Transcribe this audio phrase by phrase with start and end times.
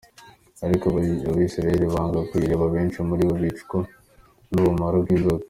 [0.65, 0.85] Ariko
[1.31, 3.77] Abisirayeli banga kuyireba, abenshi muri bo bicwa
[4.51, 5.39] n’ubumara bw’inzoka.